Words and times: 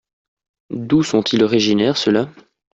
D'où 0.71 1.03
sont-ils 1.03 1.43
originaire 1.43 1.95
ceux-là? 1.95 2.27